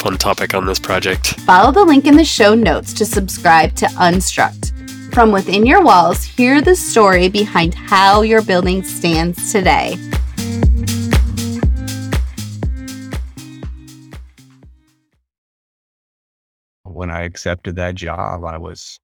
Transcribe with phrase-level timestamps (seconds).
[0.00, 1.38] fun topic on this project.
[1.40, 4.72] Follow the link in the show notes to subscribe to Unstruct.
[5.12, 9.96] From within your walls, hear the story behind how your building stands today.
[16.84, 18.98] When I accepted that job, I was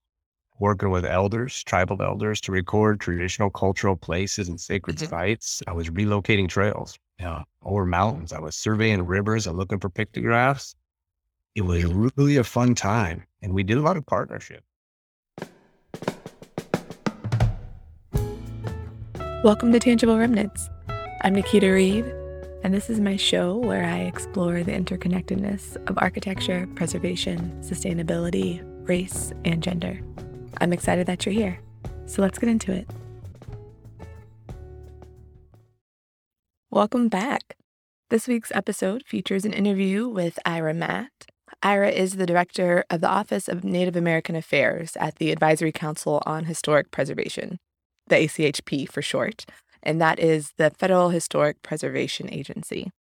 [0.58, 5.10] working with elders, tribal elders, to record traditional cultural places and sacred mm-hmm.
[5.10, 5.62] sites.
[5.66, 8.32] I was relocating trails yeah, over mountains.
[8.32, 10.74] I was surveying rivers and looking for pictographs.
[11.56, 14.62] It was really a fun time, and we did a lot of partnership.
[19.42, 20.68] Welcome to Tangible Remnants.
[21.22, 22.04] I'm Nikita Reed,
[22.62, 29.32] and this is my show where I explore the interconnectedness of architecture, preservation, sustainability, race,
[29.46, 29.98] and gender.
[30.60, 31.58] I'm excited that you're here,
[32.04, 32.86] so let's get into it.
[36.68, 37.56] Welcome back.
[38.10, 41.28] This week's episode features an interview with Ira Matt.
[41.66, 46.22] Ira is the director of the Office of Native American Affairs at the Advisory Council
[46.24, 47.58] on Historic Preservation
[48.06, 49.44] the ACHP for short,
[49.82, 52.92] and that is the Federal Historic Preservation Agency.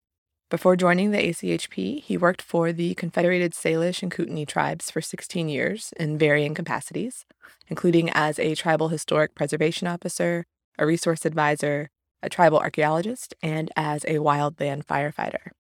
[0.51, 5.47] Before joining the ACHP, he worked for the Confederated Salish and Kootenai tribes for 16
[5.51, 7.27] years in varying capacities,
[7.69, 10.47] including as a tribal historic preservation officer,
[10.79, 11.91] a resource advisor,
[12.23, 15.51] a tribal archaeologist, and as a wildland firefighter.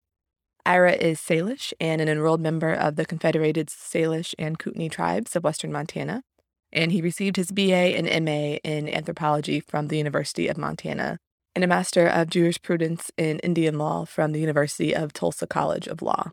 [0.67, 5.45] Ira is Salish and an enrolled member of the Confederated Salish and Kootenai tribes of
[5.45, 6.23] western Montana,
[6.73, 11.19] and he received his BA and MA in anthropology from the University of Montana
[11.55, 16.01] and a Master of Jurisprudence in Indian Law from the University of Tulsa College of
[16.01, 16.31] Law.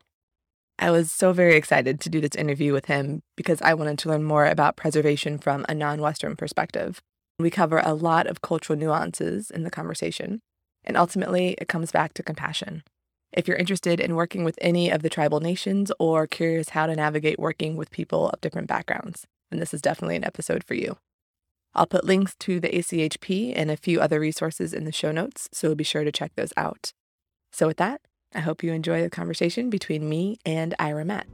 [0.79, 4.09] I was so very excited to do this interview with him because I wanted to
[4.09, 7.01] learn more about preservation from a non Western perspective.
[7.37, 10.39] We cover a lot of cultural nuances in the conversation,
[10.83, 12.83] and ultimately, it comes back to compassion.
[13.33, 16.95] If you're interested in working with any of the tribal nations or curious how to
[16.95, 20.97] navigate working with people of different backgrounds, then this is definitely an episode for you.
[21.73, 25.47] I'll put links to the ACHP and a few other resources in the show notes,
[25.53, 26.91] so be sure to check those out.
[27.53, 28.01] So, with that,
[28.35, 31.27] I hope you enjoy the conversation between me and Ira Matt.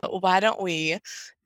[0.00, 0.98] Why don't we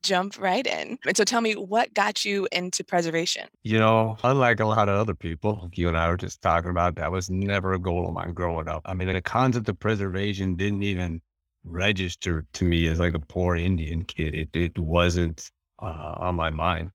[0.02, 0.98] jump right in?
[1.06, 3.48] And so, tell me what got you into preservation?
[3.62, 6.96] You know, unlike a lot of other people, you and I were just talking about,
[6.96, 8.82] that was never a goal of mine growing up.
[8.84, 11.20] I mean, the concept of preservation didn't even
[11.64, 14.34] register to me as like a poor Indian kid.
[14.34, 15.50] It it wasn't
[15.80, 16.90] uh, on my mind.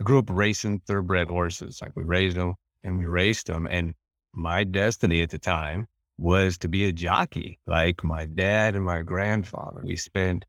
[0.00, 1.80] I grew up racing thoroughbred horses.
[1.80, 3.66] Like we raised them and we raced them.
[3.70, 3.94] And
[4.32, 5.86] my destiny at the time
[6.18, 9.82] was to be a jockey, like my dad and my grandfather.
[9.84, 10.44] We spent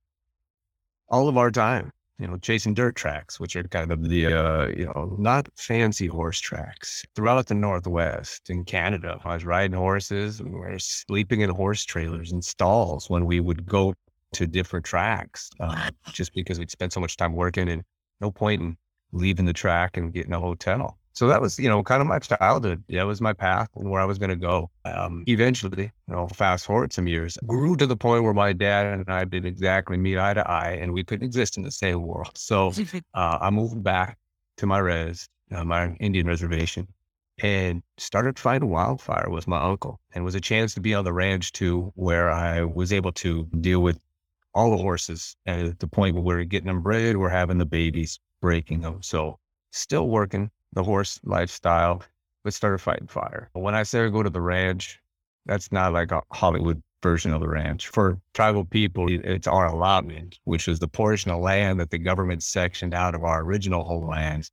[1.14, 4.68] all of our time you know, chasing dirt tracks, which are kind of the, uh,
[4.68, 9.20] you know, not fancy horse tracks throughout the Northwest in Canada.
[9.26, 13.40] I was riding horses and we were sleeping in horse trailers and stalls when we
[13.40, 13.94] would go
[14.34, 17.84] to different tracks, uh, just because we'd spent so much time working and
[18.22, 18.78] no point in
[19.12, 22.18] leaving the track and getting a hotel so that was, you know, kind of my
[22.18, 22.84] childhood.
[22.90, 24.72] That was my path and where I was going to go.
[24.84, 28.88] Um, eventually, you know, fast forward some years, grew to the point where my dad
[28.88, 32.02] and I didn't exactly meet eye to eye and we couldn't exist in the same
[32.02, 32.32] world.
[32.44, 32.74] So
[33.14, 34.18] uh, I moved back
[34.58, 36.88] to my res, uh, my Indian reservation,
[37.42, 40.00] and started fighting wildfire with my uncle.
[40.14, 43.48] And was a chance to be on the ranch too, where I was able to
[43.62, 44.00] deal with
[44.54, 45.36] all the horses.
[45.46, 49.02] At the point where we're getting them bred, we're having the babies breaking them.
[49.02, 49.40] So
[49.72, 52.04] still working the horse lifestyle,
[52.44, 53.50] but started fighting fire.
[53.54, 55.00] When I say I go to the ranch,
[55.46, 57.88] that's not like a Hollywood version of the ranch.
[57.90, 62.44] For tribal people, it's our allotment, which is the portion of land that the government
[62.44, 64.52] sectioned out of our original homelands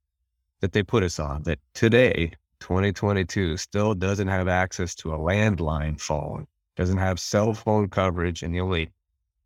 [0.59, 1.43] that they put us on.
[1.43, 6.45] That today, 2022, still doesn't have access to a landline phone,
[6.75, 8.91] doesn't have cell phone coverage, and the only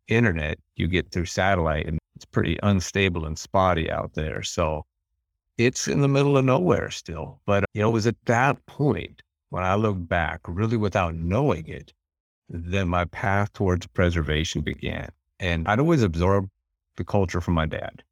[0.08, 4.42] internet you get through satellite, and it's pretty unstable and spotty out there.
[4.42, 4.84] So
[5.58, 7.40] it's in the middle of nowhere still.
[7.46, 11.66] But, you know, it was at that point when I look back, really without knowing
[11.66, 11.92] it,
[12.48, 15.10] that my path towards preservation began.
[15.40, 16.50] And I'd always absorbed
[16.96, 18.02] the culture from my dad.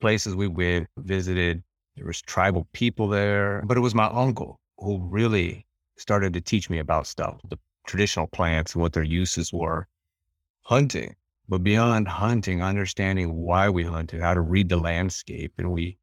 [0.00, 1.62] Places we went, visited,
[1.96, 5.64] there was tribal people there, but it was my uncle who really
[5.96, 9.86] started to teach me about stuff, the traditional plants and what their uses were.
[10.62, 11.14] Hunting,
[11.48, 15.52] but beyond hunting, understanding why we hunted, how to read the landscape.
[15.58, 15.98] And we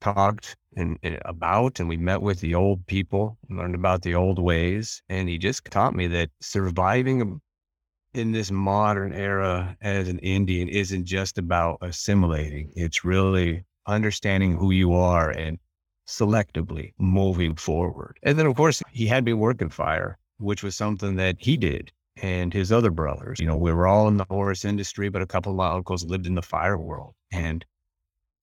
[0.00, 4.38] talked and, and, about and we met with the old people, learned about the old
[4.38, 5.02] ways.
[5.08, 7.40] And he just taught me that surviving
[8.14, 12.72] in this modern era as an Indian isn't just about assimilating.
[12.74, 15.58] It's really understanding who you are and
[16.06, 18.18] selectively moving forward.
[18.22, 21.92] And then of course he had me working fire, which was something that he did
[22.22, 23.38] and his other brothers.
[23.38, 26.04] You know, we were all in the horse industry, but a couple of my uncles
[26.04, 27.14] lived in the fire world.
[27.32, 27.64] And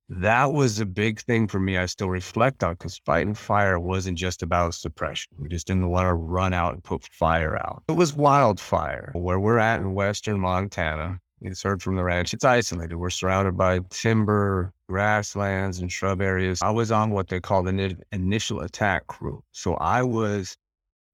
[0.07, 1.77] that was a big thing for me.
[1.77, 5.33] I still reflect on because fighting fire wasn't just about suppression.
[5.39, 7.83] We just didn't want to run out and put fire out.
[7.87, 9.11] It was wildfire.
[9.13, 12.35] Where we're at in western Montana, it's heard from the ranch.
[12.35, 12.95] It's isolated.
[12.97, 16.61] We're surrounded by timber, grasslands, and shrub areas.
[16.61, 19.43] I was on what they call the initial attack crew.
[19.53, 20.55] So I was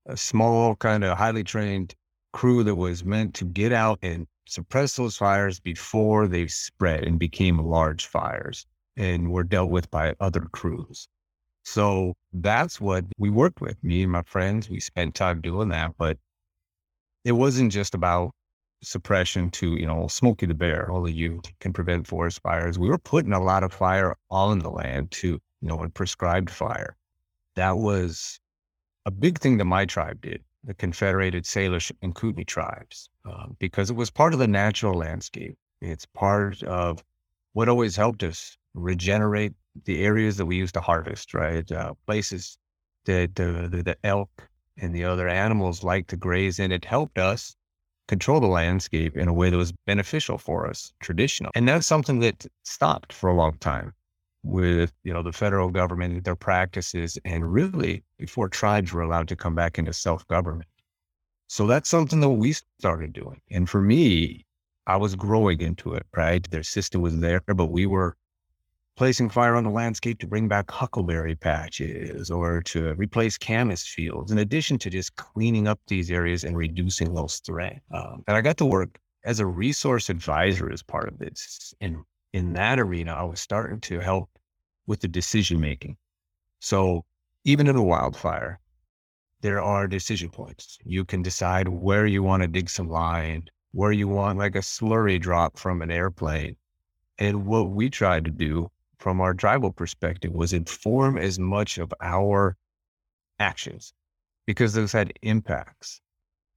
[0.06, 1.96] a small, kind of highly trained
[2.34, 7.18] crew that was meant to get out and suppress those fires before they spread and
[7.18, 8.66] became large fires
[8.98, 11.08] and were dealt with by other crews.
[11.64, 13.82] So that's what we worked with.
[13.84, 16.18] Me and my friends, we spent time doing that, but
[17.24, 18.32] it wasn't just about
[18.84, 22.80] suppression to, you know, Smokey the Bear, only you can prevent forest fires.
[22.80, 26.50] We were putting a lot of fire on the land too, you know, and prescribed
[26.50, 26.96] fire.
[27.56, 28.40] That was
[29.06, 33.90] a big thing that my tribe did, the Confederated Salish and Kootenai tribes, uh, because
[33.92, 35.56] it was part of the natural landscape.
[35.82, 37.04] It's part of
[37.54, 39.54] what always helped us regenerate
[39.86, 41.70] the areas that we used to harvest, right?
[41.72, 42.58] Uh, places
[43.06, 44.30] that uh, the, the elk
[44.78, 46.72] and the other animals like to graze in.
[46.72, 47.56] It helped us
[48.08, 51.52] control the landscape in a way that was beneficial for us, traditional.
[51.56, 53.94] And that's something that stopped for a long time
[54.44, 59.36] with, you know, the federal government, their practices, and really before tribes were allowed to
[59.36, 60.68] come back into self-government.
[61.48, 63.42] So that's something that we started doing.
[63.52, 64.46] And for me,
[64.88, 66.50] I was growing into it, right?
[66.50, 68.18] Their system was there, but we were
[68.98, 74.32] placing fire on the landscape to bring back huckleberry patches or to replace camas fields,
[74.32, 77.80] in addition to just cleaning up these areas and reducing those threats.
[77.94, 81.74] Um, and I got to work as a resource advisor as part of this.
[81.80, 81.98] And
[82.34, 84.30] in that arena, I was starting to help
[84.88, 85.98] with the decision making.
[86.60, 87.06] So
[87.44, 88.60] even in a wildfire,
[89.42, 90.78] there are decision points.
[90.84, 94.60] You can decide where you want to dig some line, where you want like a
[94.60, 96.56] slurry drop from an airplane.
[97.18, 98.70] And what we tried to do
[99.00, 102.58] from our tribal perspective was inform as much of our
[103.40, 103.94] actions
[104.46, 106.02] because those had impacts.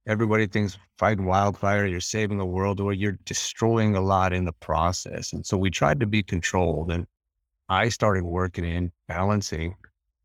[0.07, 4.53] Everybody thinks fighting wildfire, you're saving the world, or you're destroying a lot in the
[4.53, 5.33] process.
[5.33, 6.91] And so we tried to be controlled.
[6.91, 7.07] And
[7.69, 9.75] I started working in balancing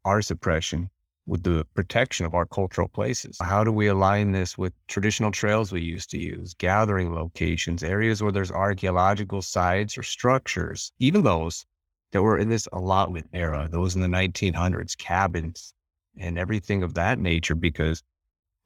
[0.05, 0.91] our suppression
[1.31, 3.39] with the protection of our cultural places.
[3.41, 8.21] How do we align this with traditional trails we used to use, gathering locations, areas
[8.21, 11.65] where there's archaeological sites or structures, even those
[12.11, 15.73] that were in this allotment era, those in the 1900s, cabins
[16.19, 18.03] and everything of that nature, because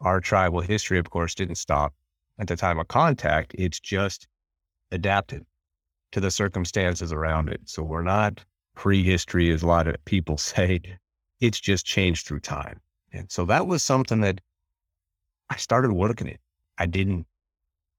[0.00, 1.92] our tribal history, of course, didn't stop
[2.38, 3.54] at the time of contact.
[3.58, 4.26] It's just
[4.90, 5.44] adapted
[6.12, 7.60] to the circumstances around it.
[7.66, 8.42] So we're not
[8.74, 10.80] prehistory, as a lot of people say.
[11.44, 12.80] It's just changed through time.
[13.12, 14.40] And so that was something that
[15.50, 16.40] I started working it.
[16.78, 17.26] I didn't,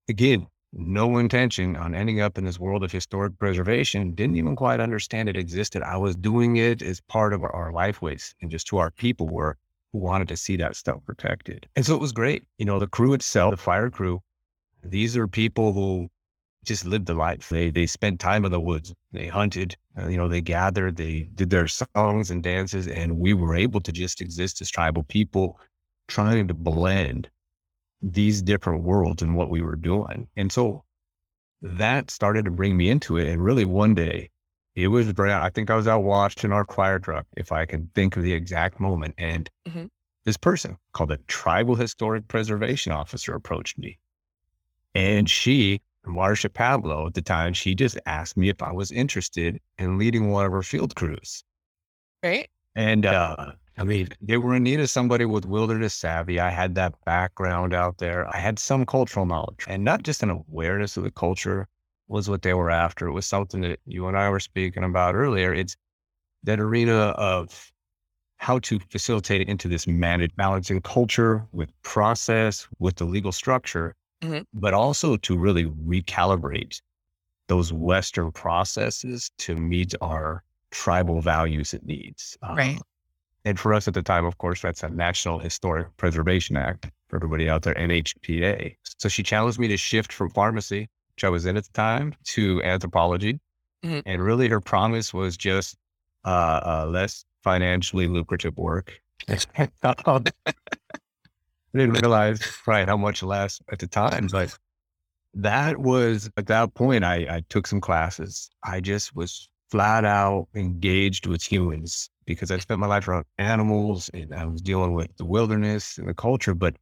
[0.09, 4.79] again, no intention on ending up in this world of historic preservation, didn't even quite
[4.79, 5.83] understand it existed.
[5.83, 9.29] I was doing it as part of our, our lifeways and just to our people
[9.29, 9.57] were
[9.91, 11.67] who wanted to see that stuff protected.
[11.75, 12.43] And so it was great.
[12.57, 14.21] You know, the crew itself, the fire crew,
[14.83, 16.09] these are people who
[16.65, 17.49] just lived the life.
[17.49, 18.93] They they spent time in the woods.
[19.11, 19.77] They hunted.
[19.97, 20.97] Uh, you know, they gathered.
[20.97, 25.03] They did their songs and dances, and we were able to just exist as tribal
[25.03, 25.59] people,
[26.07, 27.29] trying to blend
[28.01, 30.27] these different worlds and what we were doing.
[30.35, 30.83] And so
[31.61, 33.27] that started to bring me into it.
[33.27, 34.29] And really one day
[34.75, 35.13] it was.
[35.17, 38.33] I think I was out washing our fire truck, if I can think of the
[38.33, 39.15] exact moment.
[39.17, 39.89] And Mhm.
[40.25, 43.97] this person called a tribal historic preservation officer approached me.
[44.93, 49.59] And she, Marcia Pablo at the time, she just asked me if I was interested
[49.77, 51.43] in leading one of her field crews.
[52.23, 52.49] Right?
[52.75, 56.39] And uh, I mean, they were in need of somebody with wilderness savvy.
[56.39, 58.27] I had that background out there.
[58.33, 61.67] I had some cultural knowledge and not just an awareness of the culture
[62.07, 63.07] was what they were after.
[63.07, 65.53] It was something that you and I were speaking about earlier.
[65.53, 65.75] It's
[66.43, 67.71] that arena of
[68.37, 73.95] how to facilitate it into this managed balancing culture with process, with the legal structure,
[74.21, 74.45] Mhm.
[74.53, 76.81] but also to really recalibrate
[77.47, 82.37] those Western processes to meet our tribal values and needs.
[82.41, 82.79] Right.
[83.45, 87.17] and for us at the time, of course, that's a National Historic Preservation Act for
[87.17, 88.75] everybody out there, NHPA.
[88.99, 92.15] So she challenged me to shift from pharmacy, which I was in at the time,
[92.33, 93.39] to anthropology.
[93.83, 94.01] Mhm.
[94.07, 95.77] And really, her promise was just
[96.25, 98.99] uh, uh, less financially lucrative work.
[101.75, 104.57] I didn't realize right how much less at the time, but
[105.33, 107.03] that was at that point.
[107.03, 108.49] I, I took some classes.
[108.63, 114.09] I just was flat out engaged with humans because I spent my life around animals
[114.13, 116.53] and I was dealing with the wilderness and the culture.
[116.55, 116.77] But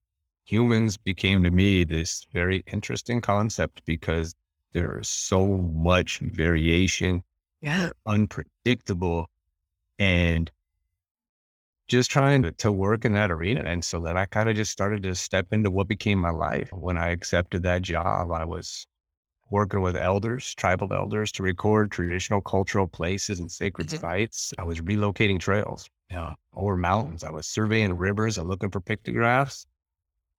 [0.46, 4.36] humans became to me this very interesting concept because
[4.74, 7.24] there's so much variation,
[7.62, 7.90] Yeah.
[8.06, 9.28] unpredictable,
[9.98, 10.52] and
[11.88, 13.62] just trying to, to work in that arena.
[13.62, 16.72] And so then I kind of just started to step into what became my life.
[16.74, 18.88] When I accepted that job, I was
[19.50, 24.00] working with elders, tribal elders to record traditional cultural places and sacred Mhm.
[24.00, 24.54] sites.
[24.58, 27.24] I was relocating trails yeah, over mountains.
[27.24, 29.66] I was surveying rivers and looking for pictographs.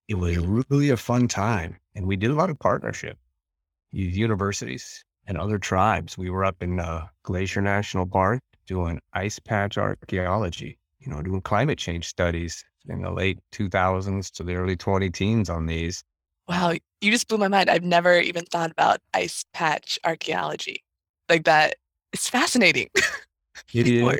[0.07, 1.77] It was really a fun time.
[1.95, 3.19] And we did a lot of partnership
[3.93, 6.17] with universities and other tribes.
[6.17, 11.41] We were up in uh, Glacier National Park doing ice patch archaeology, you know, doing
[11.41, 16.03] climate change studies in the late 2000s to the early 20 teens on these.
[16.47, 17.69] Wow, you just blew my mind.
[17.69, 20.83] I've never even thought about ice patch archaeology
[21.29, 21.75] like that.
[22.13, 22.89] It's fascinating.
[23.73, 24.19] It is.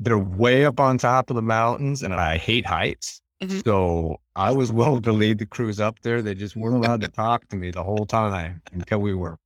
[0.00, 3.20] They're way up on top of the mountains, and I hate heights.
[3.42, 3.62] Mhm.
[3.64, 6.22] So I was willing to lead the crews up there.
[6.22, 9.38] They just weren't allowed to talk to me the whole time until we were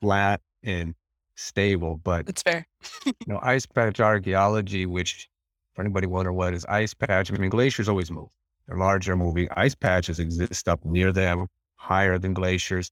[0.00, 0.94] flat and
[1.36, 2.00] stable.
[2.02, 2.66] But It's fair.
[3.06, 5.28] you know, ice patch archaeology, which
[5.74, 8.28] for anybody wondering what is ice patch, I mean, glaciers always move.
[8.66, 9.48] They're larger moving.
[9.56, 12.90] Ice patches exist up near them, higher than glaciers,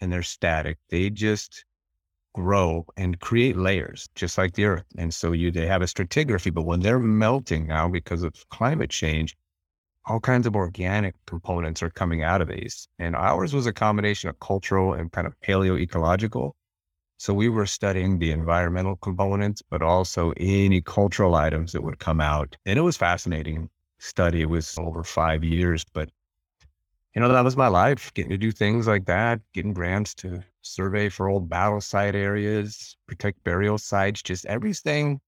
[0.00, 0.78] and they're static.
[0.88, 1.64] They just
[2.34, 4.84] grow and create layers, just like the earth.
[4.96, 8.90] And so you they have a stratigraphy, but when they're melting now because of climate
[8.90, 9.36] change,
[10.06, 12.88] all kinds of organic components are coming out of these.
[12.98, 16.56] And ours was a combination of cultural and kind of paleo-ecological.
[17.20, 22.18] So we were studying the environmental components, but also any cultural items that would come
[22.18, 22.56] out.
[22.64, 24.40] And it was fascinating study.
[24.40, 26.08] It was over five years, but
[27.14, 30.42] you know, that was my life, getting to do things like that, getting grants to
[30.62, 35.20] survey for old battle site areas, protect burial sites, just everything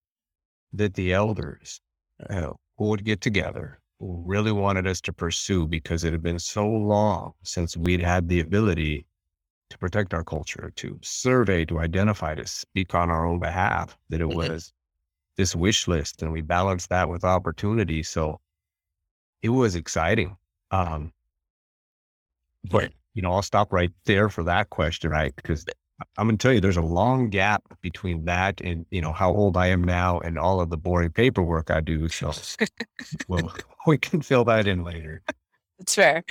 [0.73, 1.83] that the elders
[2.31, 6.67] uh, who would get together really wanted us to pursue because it had been so
[6.67, 9.05] long since we'd had the ability
[9.73, 14.21] to protect our culture, to survey, to identify, to speak on our own behalf, that
[14.23, 14.33] it Mhm.
[14.33, 14.73] was
[15.37, 18.03] this wish list and we balanced that with opportunity.
[18.03, 18.41] So
[19.43, 20.37] it was exciting.
[20.71, 21.13] Um,
[22.71, 25.35] but, you know, I'll stop right there for that question, right?
[25.35, 25.65] Because
[26.17, 29.33] I'm going to tell you, there's a long gap between that and, you know, how
[29.33, 32.09] old I am now and all of the boring paperwork I do.
[32.09, 32.33] So
[33.29, 33.55] well,
[33.87, 35.23] we can fill that in later.
[35.79, 36.25] It's fair.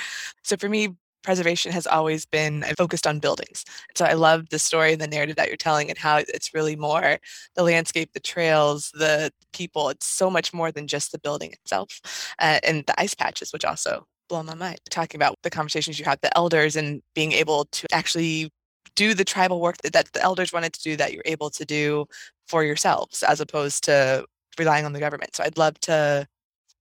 [0.43, 3.65] So for me, preservation has always been uh, focused on buildings.
[3.95, 6.75] So I love the story and the narrative that you're telling and how it's really
[6.75, 7.17] more
[7.55, 9.89] the landscape, the trails, the people.
[9.89, 11.99] It's so much more than just the building itself.
[12.39, 14.79] Uh, and the ice patches, which also blow my mind.
[14.89, 18.49] Talking about the conversations you had the elders and being able to actually
[18.95, 21.65] do the tribal work that, that the elders wanted to do that you're able to
[21.65, 22.05] do
[22.47, 24.25] for yourselves as opposed to
[24.57, 25.35] relying on the government.
[25.35, 26.27] So I'd love to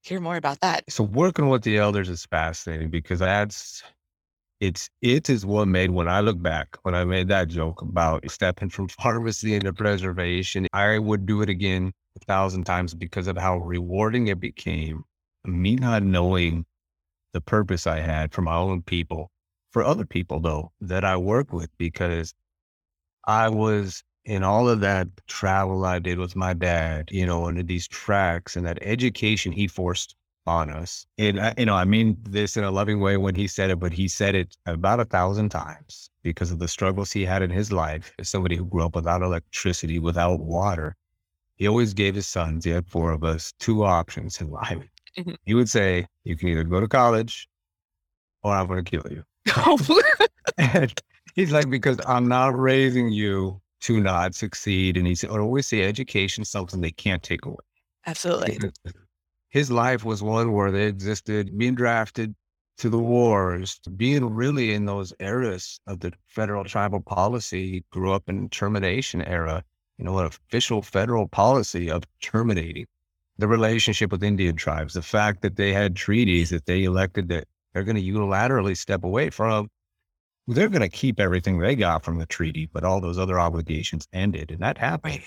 [0.03, 0.85] hear more about that.
[0.89, 3.83] So working with the elders is fascinating because that's
[4.61, 8.31] it's it is what made when I look back when I made that joke about
[8.31, 13.37] stepping from pharmacy into preservation, I would do it again a thousand times because of
[13.39, 15.05] how rewarding it became.
[15.47, 16.67] Me not knowing
[17.33, 19.31] the purpose I had for my own people,
[19.73, 22.35] for other people though that I work with because
[23.25, 27.63] I was in all of that travel I did with my dad, you know, into
[27.63, 31.07] these tracks and that education he forced on us.
[31.19, 33.79] And I, you know, I mean this in a loving way when he said it,
[33.79, 36.11] but he said it about a thousand times.
[36.23, 39.23] because of the struggles he had in his life as somebody who grew up without
[39.23, 40.97] electricity, without water.
[41.57, 44.85] He always gave his sons, he had four of us, two options in life.
[45.19, 45.37] Mhm.
[45.47, 47.49] He would say, You can either go to college
[48.43, 49.25] or I'm going to kill you.
[50.59, 50.93] And
[51.35, 54.97] he's like, Because I'm not raising you to not succeed.
[54.97, 57.65] And he's always say, Education is something they can't take away.
[58.07, 58.59] Absolutely.
[59.51, 62.35] His life was one where they existed, being drafted
[62.79, 67.71] to the wars, being really in those eras of the federal tribal policy.
[67.71, 69.65] He grew up in termination era,
[69.99, 72.87] you know, an official federal policy of terminating
[73.39, 74.95] the relationship with Indian tribes.
[74.95, 79.05] The fact that they had treaties that they elected that they're going to unilaterally step
[79.05, 79.69] away from.
[80.47, 84.09] They're going to keep everything they got from the treaty, but all those other obligations
[84.13, 84.51] ended.
[84.51, 85.23] And that happened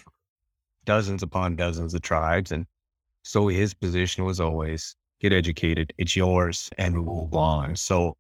[0.86, 2.52] dozens upon dozens of tribes.
[2.52, 2.66] And
[3.24, 7.76] so his position was always get educated, it's yours, and move on.
[7.76, 8.16] So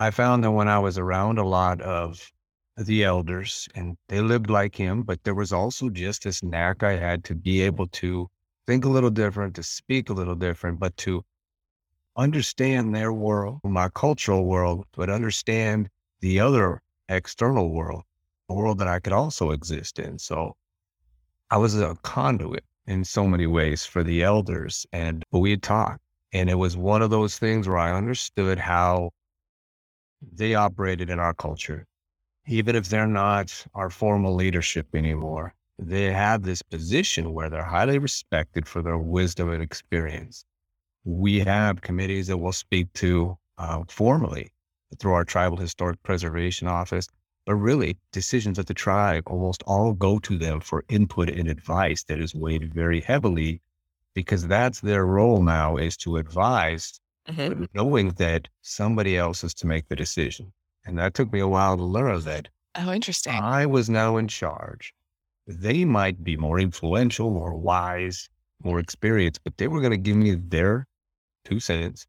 [0.00, 2.32] I found that when I was around a lot of
[2.76, 6.96] the elders and they lived like him, but there was also just this knack I
[6.96, 8.28] had to be able to
[8.66, 11.22] think a little different, to speak a little different, but to
[12.16, 16.80] understand their world, my cultural world, but understand the other
[17.10, 18.04] external world,
[18.48, 20.18] a world that I could also exist in.
[20.18, 20.56] So
[21.50, 26.00] I was a conduit in so many ways for the elders and we had talked.
[26.32, 29.10] And it was one of those things where I understood how
[30.32, 31.86] they operated in our culture.
[32.46, 37.98] Even if they're not our formal leadership anymore, they have this position where they're highly
[37.98, 40.44] respected for their wisdom and experience.
[41.04, 44.52] We have committees that we'll speak to uh, formally
[44.98, 47.08] through our Tribal Historic Preservation Office
[47.46, 52.04] but really decisions of the tribe almost all go to them for input and advice
[52.04, 53.60] that is weighed very heavily
[54.14, 57.68] because that's their role now is to advise Mhm.
[57.74, 60.52] knowing that somebody else is to make the decision.
[60.84, 62.48] And that took me a while to learn that.
[62.74, 63.34] Oh, interesting.
[63.34, 64.94] i was now in charge.
[65.46, 68.28] They might be more influential more wise
[68.62, 70.86] more experienced but they were going to give me their
[71.44, 72.06] two cents.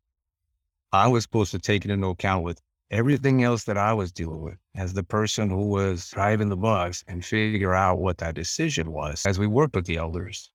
[0.92, 2.60] I was supposed to take it into account with
[2.92, 7.06] everything else that I was dealing with as the person who was driving the bus
[7.08, 10.52] and figure out what that decision was as we worked with the elders.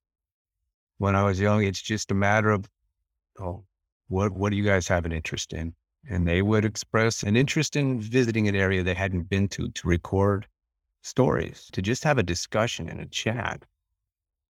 [0.99, 2.69] When I was young, it's just a matter of,
[3.41, 3.65] oh,
[4.09, 5.75] what, what do you guys have an interest in?
[6.09, 9.89] And they would express an interest in visiting an area they hadn't been to to
[9.89, 10.47] record
[11.03, 13.65] stories, to just have a discussion and a chat.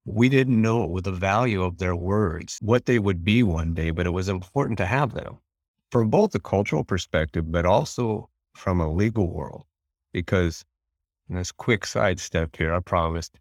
[0.05, 3.91] We didn't know with the value of their words, what they would be one day,
[3.91, 5.39] but it was important to have them
[5.91, 9.67] from both a cultural perspective, but also from a legal world.
[10.13, 10.65] Because,
[11.29, 13.39] and this quick sidestep here, I promised,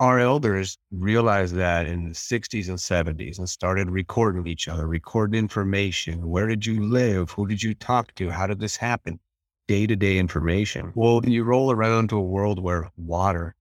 [0.00, 5.38] our elders realized that in the 60s and 70s and started recording each other, recording
[5.38, 6.28] information.
[6.28, 7.30] Where did you live?
[7.32, 8.30] Who did you talk to?
[8.30, 9.20] How did this happen?
[9.68, 10.92] Day to day information.
[10.94, 13.54] Well, you roll around to a world where water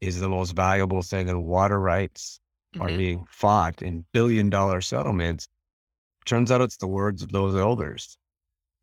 [0.00, 2.40] is the most valuable thing and water rights
[2.80, 2.98] are Mhm.
[2.98, 5.48] being fought in billion dollar settlements.
[6.28, 8.18] Turns out it's the words of those elders,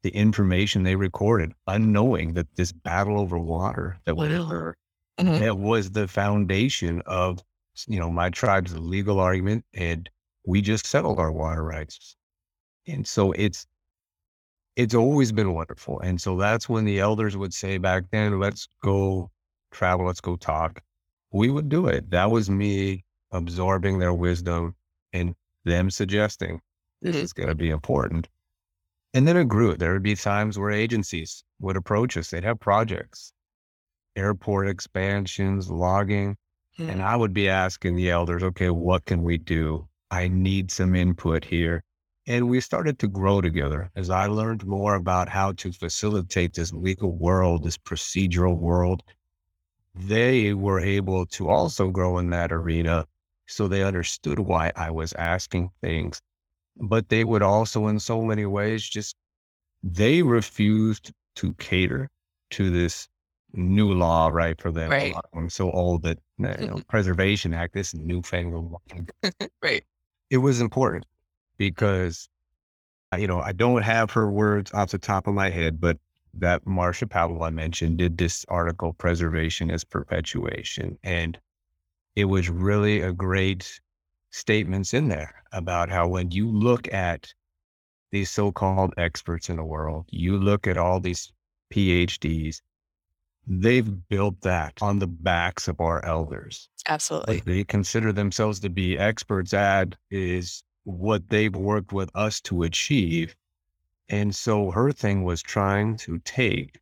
[0.03, 4.73] the information they recorded, unknowing that this battle over water that would Wow.
[5.19, 5.39] Mhm.
[5.39, 7.43] that was the foundation of,
[7.87, 9.65] you know, my tribe's legal argument.
[9.73, 10.09] And
[10.45, 12.17] we just settled our water rights.
[12.87, 13.67] And so it's,
[14.75, 15.99] it's always been wonderful.
[16.01, 19.31] And so that's when the elders would say back then, let's go
[19.71, 20.81] travel, let's go talk.
[21.31, 22.09] We would do it.
[22.11, 24.75] That was me absorbing their wisdom
[25.13, 26.61] and them suggesting
[27.05, 27.23] this Mhm.
[27.23, 28.27] is going to be important.
[29.13, 29.75] And then it grew.
[29.75, 32.31] There would be times where agencies would approach us.
[32.31, 33.33] They'd have projects,
[34.15, 36.37] airport expansions, logging.
[36.87, 37.03] And Mhm.
[37.03, 39.87] I would be asking the elders, okay, what can we do?
[40.11, 41.83] I need some input here.
[42.27, 46.73] And we started to grow together as I learned more about how to facilitate this
[46.73, 49.03] legal world, this procedural world.
[49.95, 53.07] They were able to also grow in that arena.
[53.47, 56.21] So they understood why I was asking things.
[56.77, 59.15] But they would also, in so many ways, just
[59.83, 62.09] they refused to cater
[62.51, 63.07] to this
[63.53, 64.59] new law, right?
[64.59, 65.11] For them, Right.
[65.11, 69.31] A lot of them so old that you know, Preservation Act, this newfangled law.
[69.61, 69.83] Right.
[70.29, 71.05] It was important
[71.57, 72.27] because,
[73.17, 75.97] you know, I don't have her words off the top of my head, but
[76.33, 80.97] that Marcia Pablo I mentioned did this article, Preservation as Perpetuation.
[81.03, 81.39] And
[82.15, 83.79] it was really a great
[84.35, 87.33] statements in there about how when you look at
[88.11, 91.31] these so-called experts in the world, you look at all these
[91.73, 92.61] PhDs,
[93.47, 96.67] they've built that on the backs of our elders.
[96.87, 97.37] Absolutely.
[97.37, 102.63] What they consider themselves to be experts at is what they've worked with us to
[102.63, 103.35] achieve.
[104.09, 106.79] And so her thing was trying to take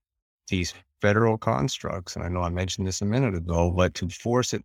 [0.48, 4.54] these federal constructs, and I know I mentioned this a minute ago, but to force
[4.54, 4.63] it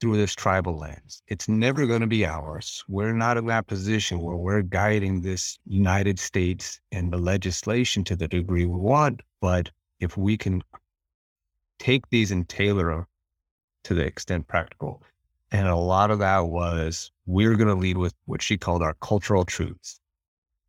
[0.00, 1.22] through this tribal lens.
[1.28, 2.82] It's never going to be ours.
[2.88, 8.16] We're not in that position where we're guiding this United States and the legislation to
[8.16, 9.20] the degree we want.
[9.40, 10.62] But if we can
[11.78, 13.06] take these and tailor them
[13.84, 15.02] to the extent practical,
[15.52, 18.94] and a lot of that was we're going to lead with what she called our
[19.02, 20.00] cultural truths,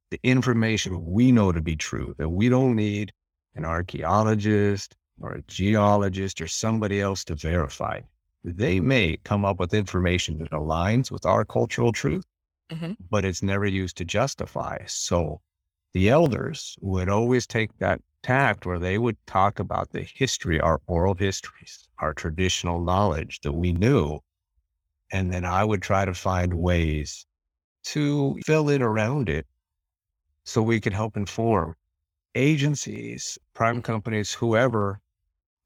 [0.10, 3.14] the information we know to be true, that we don't need
[3.56, 8.02] an archaeologist or a geologist or somebody else to verify
[8.44, 12.26] they may come up with information that aligns with our cultural truth,
[12.72, 12.94] mm-hmm.
[13.10, 14.80] but it's never used to justify.
[14.88, 15.42] So
[15.94, 20.82] the elders would always take that tact where they would talk about the history, our
[20.88, 24.20] oral histories, our traditional knowledge that we knew.
[25.12, 27.26] And then I would try to find ways
[27.84, 29.46] to fill in around it
[30.46, 31.76] so we could help inform
[32.36, 35.00] agencies, prime companies, whoever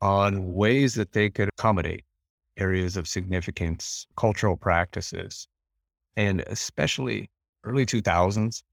[0.01, 2.03] on ways that they could accommodate
[2.57, 5.47] areas of significance, cultural practices,
[6.15, 7.29] and especially
[7.63, 8.63] early 2000s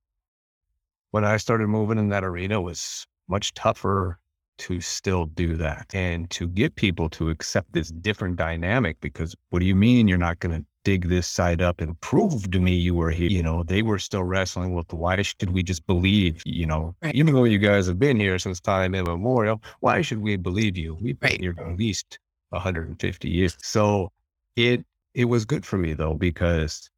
[1.12, 4.18] when I started moving in that arena was much tougher
[4.58, 9.60] to still do that and to get people to accept this different dynamic because what
[9.60, 12.74] do you mean you're not going to dig this side up and prove to me
[12.74, 16.42] you were here you know they were still wrestling with why should we just believe
[16.44, 17.14] you know right.
[17.14, 20.96] even though you guys have been here since time immemorial why should we believe you
[21.00, 21.40] we've been right.
[21.40, 22.18] here at least
[22.52, 23.56] 150 years.
[23.62, 24.10] So
[24.56, 24.84] it
[25.14, 26.90] it was good for me though because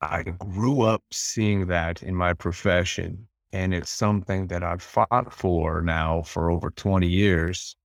[0.00, 5.82] I grew up seeing that in my profession and it's something that I've fought for
[5.82, 7.76] now for over 20 years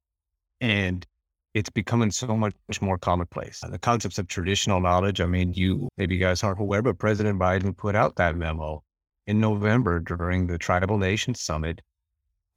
[0.61, 1.05] and
[1.53, 3.61] it's becoming so much more commonplace.
[3.67, 7.39] The concepts of traditional knowledge, I mean, you maybe you guys aren't aware, but President
[7.39, 8.83] Biden put out that memo
[9.27, 11.81] in November during the Tribal Nations Summit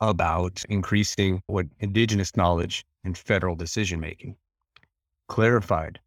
[0.00, 4.36] about increasing what indigenous knowledge in federal decision making
[5.28, 5.98] clarified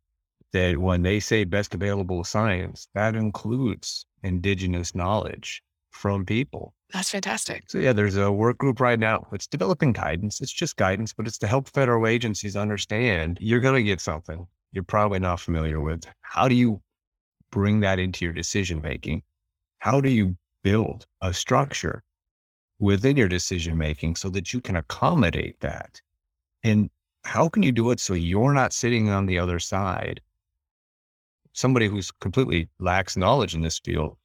[0.51, 6.73] that when they say best available science, that includes indigenous knowledge from people.
[6.93, 7.69] That's fantastic.
[7.69, 9.27] So yeah, there's a work group right now.
[9.32, 10.41] It's developing guidance.
[10.41, 14.47] It's just guidance, but it's to help federal agencies understand you're going to get something
[14.71, 16.05] you're probably not familiar with.
[16.21, 16.82] How do you
[17.51, 19.23] bring that into your decision making?
[19.79, 22.03] How do you build a structure
[22.79, 26.01] within your decision making so that you can accommodate that?
[26.63, 26.89] And
[27.29, 30.19] how can you do it so you're not sitting on the other side?
[31.53, 34.17] Somebody who's completely lacks knowledge in this field,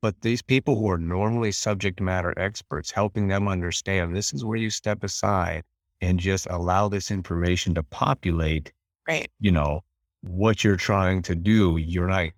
[0.00, 4.56] but these people who are normally subject matter experts, helping them understand this is where
[4.56, 5.62] you step aside
[6.00, 8.72] and just allow this information to populate.
[9.06, 9.30] Right.
[9.40, 9.82] You know,
[10.22, 11.76] what you're trying to do.
[11.76, 12.30] You're not,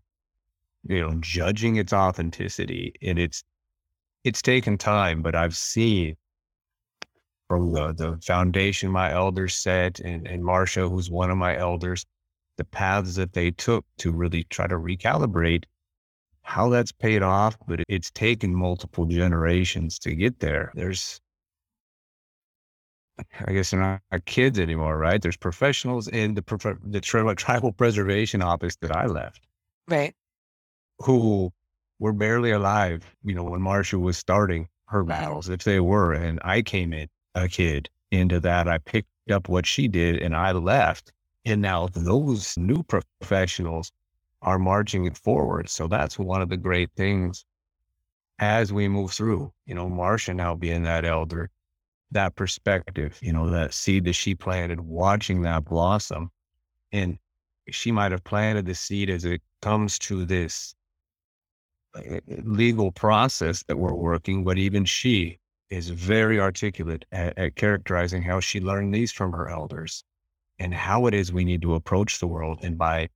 [0.88, 2.94] you know, judging its authenticity.
[3.00, 3.44] And it's,
[4.24, 6.16] it's taken time, but I've seen
[7.50, 12.06] from the, the foundation my elders set and, and Marcia, who's one of my elders,
[12.58, 15.64] the paths that they took to really try to recalibrate
[16.42, 20.70] how that's paid off, but it's taken multiple generations to get there.
[20.76, 21.20] There's,
[23.44, 25.20] I guess they're not kids anymore, right?
[25.20, 27.00] There's professionals in the, the
[27.36, 29.44] tribal preservation office that I left.
[29.88, 30.14] Right.
[31.00, 31.50] Who
[31.98, 36.38] were barely alive, you know, when Marcia was starting her battles, if they were, and
[36.44, 38.68] I came in a kid into that.
[38.68, 41.12] I picked up what she did and I left.
[41.44, 43.92] And now those new professionals
[44.42, 45.68] are marching forward.
[45.68, 47.44] So that's one of the great things
[48.38, 51.50] as we move through, you know, Marcia now being that elder,
[52.10, 56.30] that perspective, you know, that seed that she planted, watching that blossom.
[56.90, 57.18] And
[57.70, 60.74] she might have planted the seed as it comes to this
[61.94, 65.38] uh, legal process that we're working, but even she
[65.70, 70.04] is very articulate at, at, characterizing how she learned these from her elders
[70.58, 72.58] and how it is we need to approach the world.
[72.62, 73.08] And by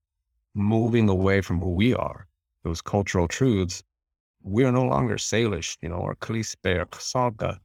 [0.55, 2.27] moving away from who we are,
[2.62, 3.83] those cultural truths,
[4.43, 7.59] we are no longer Salish, you know, or Kalispé or Ksanka.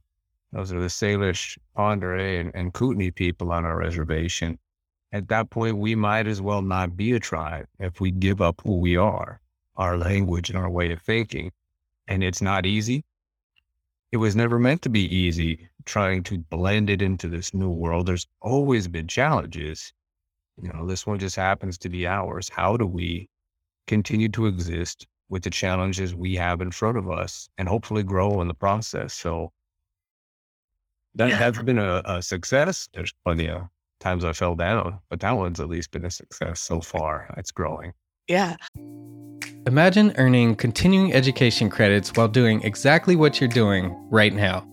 [0.52, 4.58] Those are the Salish, Pend d'Oreille, and, and Kootenai people on our reservation.
[5.12, 8.60] At that point, we might as well not be a tribe if we give up
[8.64, 9.40] who we are,
[9.76, 11.52] our language and our way of thinking.
[12.08, 13.04] And it's not easy
[14.12, 18.06] it was never meant to be easy trying to blend it into this new world.
[18.06, 19.92] There's always been challenges.
[20.60, 22.48] You know, this one just happens to be ours.
[22.48, 23.28] How do we
[23.86, 28.40] continue to exist with the challenges we have in front of us and hopefully grow
[28.40, 29.14] in the process?
[29.14, 29.52] So
[31.14, 31.36] that yeah.
[31.36, 32.88] has been a, a success.
[32.92, 33.62] There's plenty of
[34.00, 37.32] times I fell down, but that one's at least been a success so far.
[37.36, 37.92] It's growing.
[38.30, 38.54] Yeah.
[39.66, 44.64] Imagine earning continuing education credits while doing exactly what you're doing right now.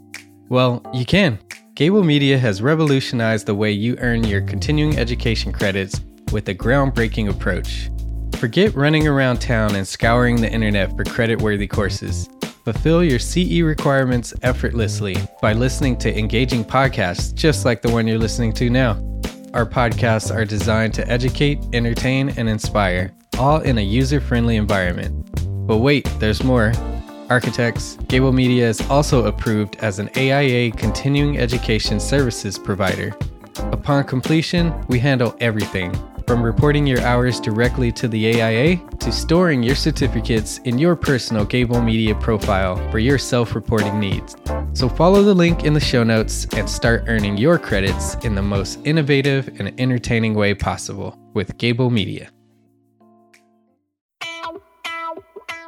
[0.47, 1.39] Well, you can.
[1.73, 5.99] Gable Media has revolutionized the way you earn your continuing education credits
[6.31, 7.89] with a groundbreaking approach.
[8.35, 12.29] Forget running around town and scouring the internet for credit worthy courses.
[12.63, 18.19] Fulfill your CE requirements effortlessly by listening to engaging podcasts just like the one you're
[18.19, 18.93] listening to now.
[19.55, 25.13] Our podcasts are designed to educate, entertain, and inspire, all in a user friendly environment.
[25.67, 26.71] But wait, there's more.
[27.29, 33.15] Architects, Gable Media is also approved as an AIA continuing education services provider.
[33.71, 35.93] Upon completion, we handle everything
[36.27, 41.45] from reporting your hours directly to the AIA to storing your certificates in your personal
[41.45, 44.35] Gable Media profile for your self reporting needs.
[44.73, 48.41] So follow the link in the show notes and start earning your credits in the
[48.41, 52.29] most innovative and entertaining way possible with Gable Media.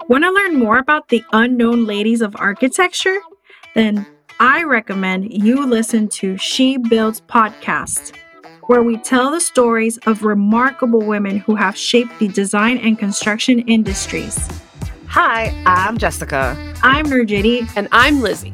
[0.09, 3.15] Want to learn more about the unknown ladies of architecture?
[3.75, 4.07] Then
[4.39, 8.15] I recommend you listen to She Builds podcast
[8.63, 13.59] where we tell the stories of remarkable women who have shaped the design and construction
[13.67, 14.49] industries.
[15.09, 16.57] Hi, I'm Jessica.
[16.81, 17.71] I'm Nurjiti.
[17.75, 18.53] And I'm Lizzie.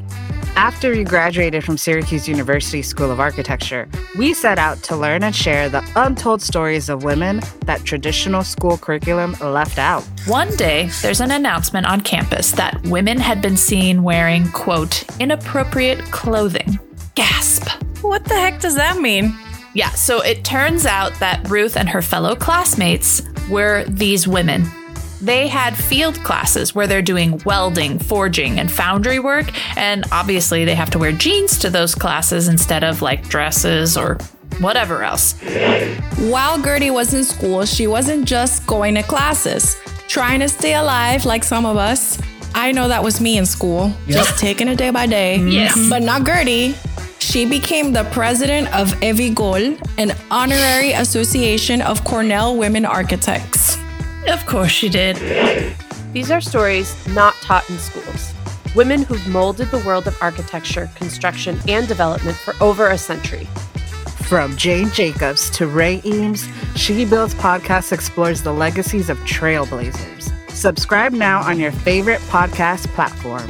[0.58, 5.36] After we graduated from Syracuse University School of Architecture, we set out to learn and
[5.36, 10.04] share the untold stories of women that traditional school curriculum left out.
[10.28, 16.00] One day, there's an announcement on campus that women had been seen wearing, quote, inappropriate
[16.12, 16.80] clothing.
[17.16, 17.68] Gasp.
[18.02, 19.38] What the heck does that mean?
[19.74, 24.64] Yeah, so it turns out that Ruth and her fellow classmates were these women.
[25.26, 30.76] They had field classes where they're doing welding, forging, and foundry work, and obviously they
[30.76, 34.20] have to wear jeans to those classes instead of like dresses or
[34.60, 35.34] whatever else.
[36.30, 39.76] While Gertie was in school, she wasn't just going to classes,
[40.08, 42.22] trying to stay alive like some of us.
[42.54, 44.18] I know that was me in school, yep.
[44.18, 45.40] just taking it day by day.
[45.50, 45.90] Yes.
[45.90, 46.76] But not Gertie.
[47.18, 53.80] She became the president of EVIGOL, an honorary association of Cornell women architects.
[54.28, 55.18] Of course she did.
[56.14, 58.34] These are stories not taught in schools.
[58.76, 63.46] Women who've molded the world of architecture, construction, and development for over a century.
[64.28, 70.32] From Jane Jacobs to Ray Eames, She Builds podcast explores the legacies of trailblazers.
[70.50, 73.48] Subscribe now on your favorite podcast platform.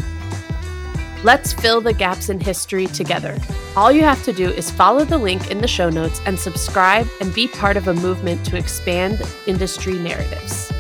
[1.26, 3.36] Let's fill the gaps in history together.
[3.76, 7.08] All you have to do is follow the link in the show notes and subscribe
[7.20, 10.72] and be part of a movement to expand industry narratives.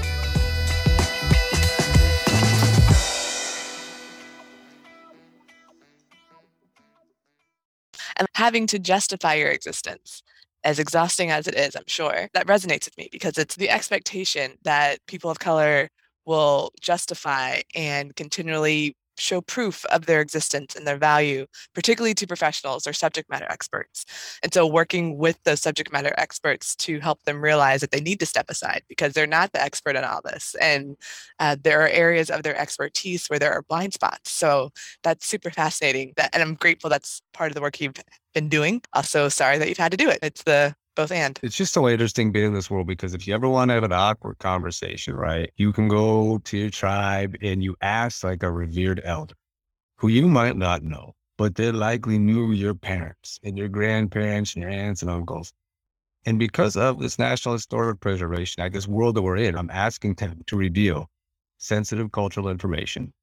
[8.17, 10.21] And having to justify your existence
[10.63, 14.59] as exhausting as it is, I'm sure, that resonates with me because it's the expectation
[14.61, 15.89] that people of color
[16.27, 22.87] will justify and continually show proof of their existence and their value, particularly to professionals
[22.87, 24.05] or subject matter experts.
[24.43, 28.19] And so, working with those subject matter experts to help them realize that they need
[28.19, 30.55] to step aside because they're not the expert in all this.
[30.61, 30.97] And
[31.39, 34.31] uh, there are areas of their expertise where there are blind spots.
[34.31, 34.71] So,
[35.03, 36.13] that's super fascinating.
[36.17, 37.93] That, and I'm grateful that's part of the work you've
[38.33, 38.81] been doing.
[38.93, 40.19] Also, sorry that you've had to do it.
[40.21, 41.39] It's the both and.
[41.43, 43.83] It's just so interesting being in this world because if you ever want to have
[43.83, 48.51] an awkward conversation, right, you can go to your tribe and you ask like a
[48.51, 49.35] revered elder
[49.97, 54.63] who you might not know, but they likely knew your parents and your grandparents and
[54.63, 55.53] your aunts and uncles.
[56.25, 60.15] And because of this national historic preservation, like this world that we're in, I'm asking
[60.15, 61.09] them to reveal
[61.57, 63.13] sensitive cultural information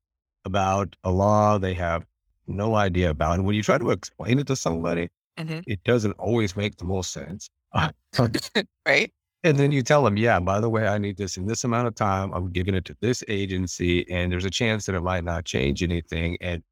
[0.45, 2.05] about a law they have
[2.47, 3.35] no idea about.
[3.35, 5.09] And when you try to explain it to somebody,
[5.39, 5.61] mm-hmm.
[5.67, 7.51] it doesn't always make the most sense.
[8.87, 9.13] right.
[9.45, 11.89] And then you tell them, yeah, by the way, I need this in this amount
[11.89, 12.33] of time.
[12.33, 15.83] I'm giving it to this agency, and there's a chance that it might not change
[15.83, 16.37] anything.
[16.41, 16.63] And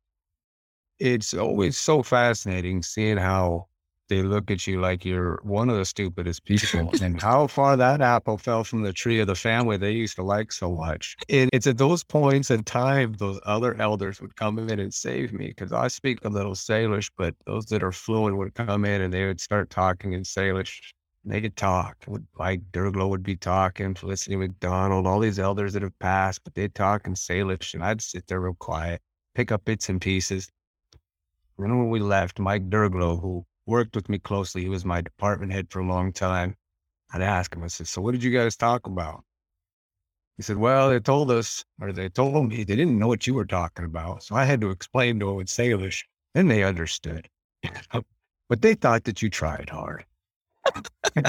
[0.99, 3.67] it's always so fascinating seeing how
[4.11, 8.03] they look at you like you're one of the stupidest people and how far that
[8.03, 11.17] apple fell from the tree of the family they used to like so much.
[11.31, 15.33] And it's at those points in time, those other elders would come in and save
[15.33, 19.01] me because I speak a little Salish, but those that are fluent would come in
[19.01, 20.93] and they would start talking in Salish.
[21.25, 21.97] And they could talk.
[22.39, 26.75] Mike Durglo would be talking, Felicity McDonald, all these elders that have passed, but they'd
[26.75, 29.01] talk in Salish and I'd sit there real quiet,
[29.35, 30.51] pick up bits and pieces.
[31.57, 34.63] Remember when we left, Mike Durglo, who worked with me closely.
[34.63, 36.57] He was my department head for a long time.
[37.13, 39.25] I'd ask him, I said, So what did you guys talk about?
[40.37, 43.35] He said, Well, they told us, or they told me they didn't know what you
[43.35, 44.23] were talking about.
[44.25, 46.05] So I had to explain to them in Salish,
[46.35, 47.29] and they understood.
[48.49, 50.05] but they thought that you tried hard.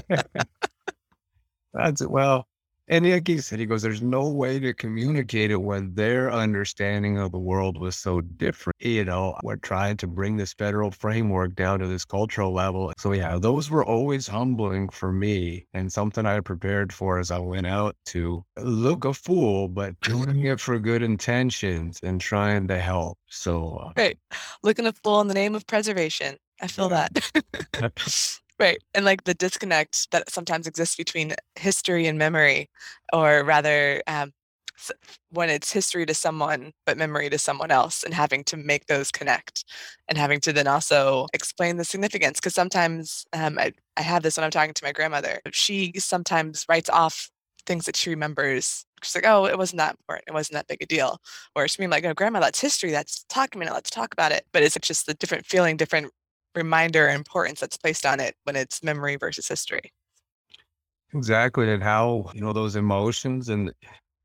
[1.73, 2.05] That's.
[2.05, 2.47] Well,
[2.91, 7.17] And like he said, he goes, there's no way to communicate it when their understanding
[7.17, 8.75] of the world was so different.
[8.79, 12.91] You know, we're trying to bring this federal framework down to this cultural level.
[12.97, 17.39] So, yeah, those were always humbling for me and something I prepared for as I
[17.39, 22.77] went out to look a fool, but doing it for good intentions and trying to
[22.77, 23.17] help.
[23.29, 24.19] So, uh, Right.
[24.63, 26.35] Looking a fool in the name of preservation.
[26.61, 27.31] I feel that.
[28.61, 28.79] Right.
[28.93, 32.69] And like the disconnect that sometimes exists between history and memory,
[33.11, 34.33] or rather, um,
[35.31, 39.11] when it's history to someone, but memory to someone else, and having to make those
[39.11, 39.65] connect
[40.09, 42.39] and having to then also explain the significance.
[42.39, 45.39] Because sometimes um, I, I have this when I'm talking to my grandmother.
[45.51, 47.31] She sometimes writes off
[47.65, 48.85] things that she remembers.
[49.03, 50.25] She's like, oh, it wasn't that important.
[50.27, 51.19] It wasn't that big a deal.
[51.55, 52.91] Or she's being like, oh, grandma, that's history.
[52.91, 53.73] That's minute.
[53.73, 54.45] Let's talk about it.
[54.53, 56.11] But it's just a different feeling, different
[56.55, 59.91] reminder and importance that's placed on it when it's memory versus history.
[61.13, 61.71] Exactly.
[61.71, 63.71] And how, you know, those emotions and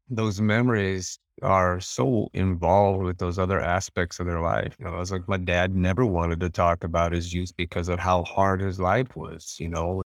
[0.08, 4.76] those memories are so involved with those other aspects of their life.
[4.78, 7.98] You know, it's like my dad never wanted to talk about his youth because of
[7.98, 10.02] how hard his life was, you know.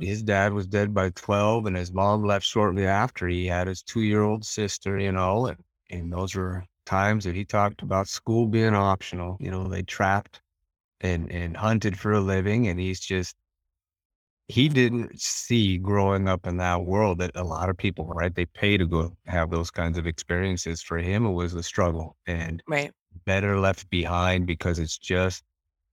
[0.00, 3.26] His dad was dead by 12 and his mom left shortly after.
[3.28, 5.58] He had his two year old sister, you know, and,
[5.90, 9.36] and those were times that he talked about school being optional.
[9.40, 10.40] You know, they trapped
[11.04, 12.68] and, and hunted for a living.
[12.68, 13.36] And he's just,
[14.48, 18.34] he didn't see growing up in that world that a lot of people, right?
[18.34, 20.82] They pay to go have those kinds of experiences.
[20.82, 22.92] For him, it was a struggle and Right.
[23.24, 25.44] better left behind because it's just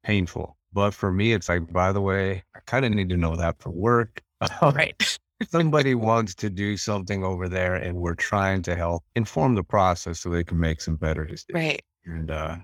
[0.03, 0.57] painful.
[0.73, 3.61] But for me, it's like, by the way, I kind of need to know that
[3.61, 4.21] for work.
[4.61, 5.19] Right.
[5.49, 10.19] Somebody wants to do something over there and we're trying to help inform the process
[10.19, 11.55] so they can make some better decisions.
[11.55, 11.81] Right.
[12.05, 12.57] And, uh,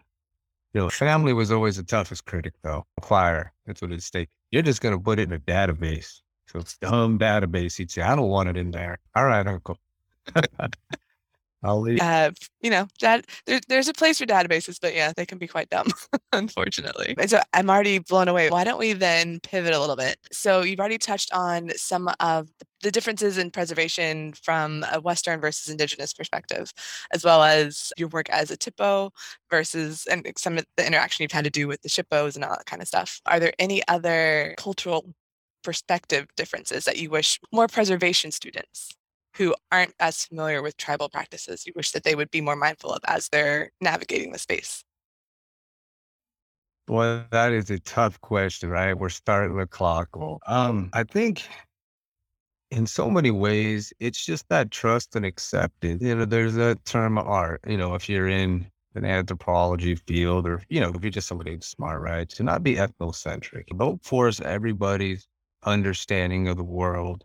[0.90, 2.86] family was always the toughest critic, though.
[3.04, 3.54] Fire.
[3.66, 4.32] That's what it states.
[4.52, 6.22] You're just going to put it in a database.
[6.48, 7.78] So it's dumb database.
[7.78, 9.00] He'd say, I don't want it in there.
[9.16, 9.78] All right, Uncle.
[11.64, 12.00] I'll leave.
[12.00, 15.48] Uh, you know, that there, there's a place for databases, but yeah, they can be
[15.48, 15.88] quite dumb,
[16.34, 17.16] unfortunately.
[17.18, 18.50] And so I'm already blown away.
[18.50, 20.18] Why don't we then pivot a little bit?
[20.32, 22.50] So you've already touched on some of
[22.84, 26.72] the differences in preservation from a Western versus Indigenous perspective,
[27.12, 29.10] as well as your work as a THPO
[29.50, 32.52] versus and some of the interaction you've had to do with the SHPOs and all
[32.52, 33.20] that kind of stuff.
[33.26, 35.14] Are there any other cultural
[35.64, 38.96] perspective differences that you wish more preservation students
[39.38, 42.92] who aren't as familiar with tribal practices you wish that they would be more mindful
[42.92, 44.84] of as they're navigating the space?
[46.90, 48.98] Well, that is a tough question, right?
[48.98, 50.10] We're starting the clock.
[50.48, 51.44] Um, I think
[52.72, 56.02] in so many ways, it's just that trust and acceptance.
[56.02, 60.48] You know, there's a term of art, you know, if you're in an anthropology field
[60.48, 62.28] or, you know, if you're just somebody smart, right?
[62.30, 63.66] To not be ethnocentric.
[63.78, 65.28] Don't force everybody's
[65.64, 67.24] understanding of the world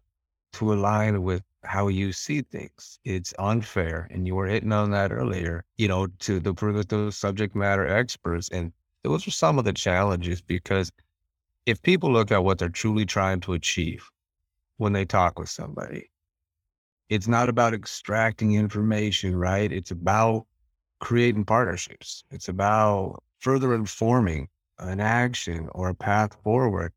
[0.55, 2.99] to align with how you see things.
[3.05, 4.09] It's unfair.
[4.11, 6.53] And you were hitting on that earlier, you know, to the,
[6.89, 8.49] those subject matter experts.
[8.51, 8.73] And
[9.03, 10.91] those are some of the challenges because
[11.67, 14.09] if people look at what they're truly trying to achieve
[14.79, 16.11] when they talk with somebody,
[17.09, 19.71] it's not about extracting information, right?
[19.71, 20.47] It's about
[21.01, 22.25] creating partnerships.
[22.31, 24.49] It's about further informing
[24.79, 26.93] an action or a path forward.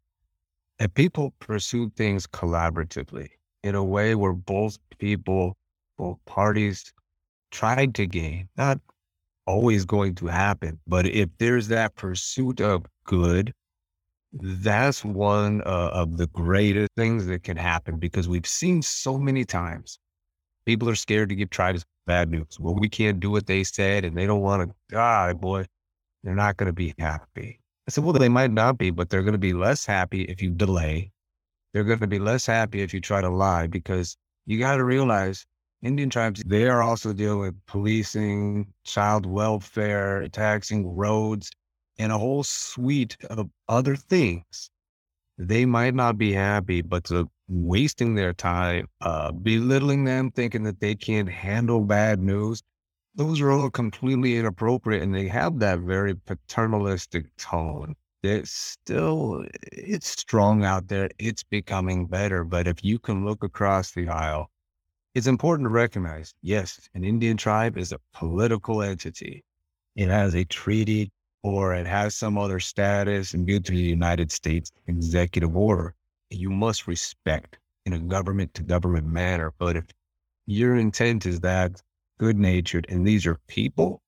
[0.80, 3.30] And people pursue things collaboratively
[3.66, 5.58] in a way where both people,
[5.98, 6.94] both parties
[7.50, 8.80] tried to gain, not
[9.48, 10.80] always going to happen.
[10.86, 13.52] But if there's that pursuit of good,
[14.34, 19.46] that's one uh, of the greatest things that can happen because we've seen so many
[19.46, 19.98] times
[20.68, 22.60] people are scared to give tribes bad news.
[22.60, 25.66] Well, we can't do what they said and they don't want to die, boy.
[26.24, 27.60] They're not going to be happy.
[27.88, 30.42] I said, well, they might not be, but they're going to be less happy if
[30.42, 31.12] you delay.
[31.76, 34.86] They're going to be less happy if you try to lie because you got to
[34.86, 35.46] realize
[35.82, 41.52] Indian tribes, they are also dealing with policing, child welfare, taxing roads,
[42.00, 44.70] and a whole suite of other things.
[45.38, 50.80] They might not be happy, but to wasting their time, uh, belittling them, thinking that
[50.80, 52.64] they can't handle bad news,
[53.16, 55.04] those are all completely inappropriate.
[55.04, 57.96] And they have that very paternalistic tone.
[58.26, 61.10] It's still, it's strong out there.
[61.20, 62.44] It's becoming better.
[62.44, 64.50] But if you can look across the aisle,
[65.14, 69.44] it's important to recognize, yes, an Indian tribe is a political entity.
[69.96, 71.12] It has a treaty
[71.44, 75.94] or it has some other status and due to the United States executive order.
[76.30, 79.54] You must respect in a government to government manner.
[79.58, 79.86] But if
[80.48, 81.82] your intent is that
[82.18, 84.02] good natured and these are people,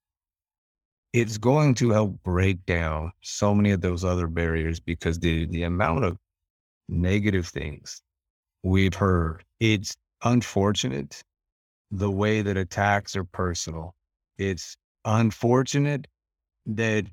[1.14, 5.64] it's going to help break down so many of those other barriers because the, the
[5.64, 6.18] amount of
[6.90, 8.02] negative things
[8.64, 11.24] we've heard, it's unfortunate
[11.92, 13.96] the way that attacks are personal.
[14.38, 16.08] It's unfortunate
[16.66, 17.06] that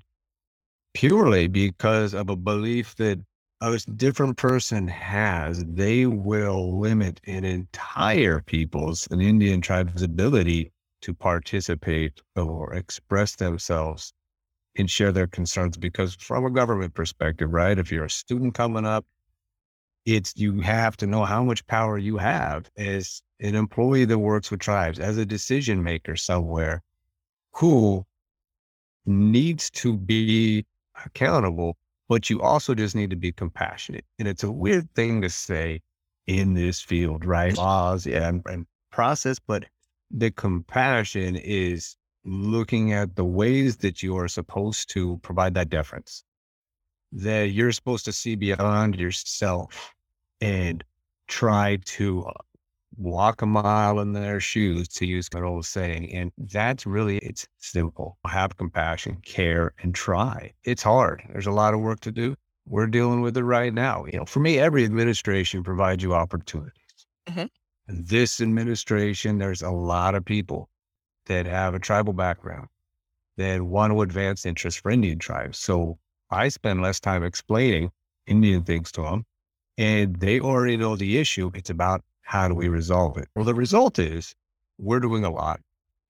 [0.94, 3.20] purely because of a belief that
[3.60, 10.72] a different person has, they will limit an entire people's, an Indian tribe's ability
[11.04, 14.14] to participate or express themselves
[14.76, 15.76] and share their concerns.
[15.76, 19.04] Because from a government perspective, right, if you're a student coming up,
[20.06, 24.50] it's you have to know how much power you have as an employee that works
[24.50, 26.82] with tribes, as a decision maker somewhere
[27.52, 28.04] who
[29.04, 30.64] needs to be
[31.04, 31.76] accountable,
[32.08, 34.04] but you also just need to be compassionate.
[34.18, 35.80] And it's a weird thing to say
[36.26, 37.54] in this field, right?
[37.56, 39.64] Laws and, and process, but
[40.10, 46.24] the compassion is looking at the ways that you are supposed to provide that deference,
[47.12, 49.94] that you're supposed to see beyond yourself
[50.40, 50.84] and
[51.28, 52.32] try to uh,
[52.96, 56.12] walk a mile in their shoes, to use an old saying.
[56.12, 58.18] And that's really, it's simple.
[58.26, 60.52] Have compassion, care, and try.
[60.64, 61.22] It's hard.
[61.32, 62.36] There's a lot of work to do.
[62.66, 64.06] We're dealing with it right now.
[64.06, 66.72] You know, for me, every administration provides you opportunities.
[67.28, 67.46] Mm-hmm.
[67.86, 70.70] This administration, there's a lot of people
[71.26, 72.68] that have a tribal background
[73.36, 75.58] that want to advance interests for Indian tribes.
[75.58, 75.98] So
[76.30, 77.90] I spend less time explaining
[78.26, 79.26] Indian things to them,
[79.76, 81.50] and they already know the issue.
[81.54, 83.28] It's about how do we resolve it?
[83.34, 84.34] Well, the result is
[84.78, 85.60] we're doing a lot.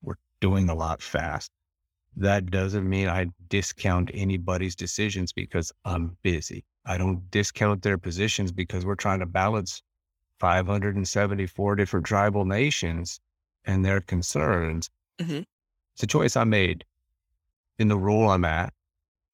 [0.02, 1.50] We're doing a lot fast.
[2.16, 6.64] That doesn't mean I discount anybody's decisions because I'm busy.
[6.86, 9.82] I don't discount their positions because we're trying to balance
[10.44, 13.18] 574 different tribal nations
[13.64, 14.90] and their concerns.
[15.18, 15.40] Mm-hmm.
[15.94, 16.84] It's a choice I made
[17.78, 18.74] in the role I'm at.